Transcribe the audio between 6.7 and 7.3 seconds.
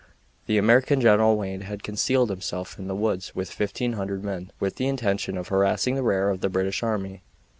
army.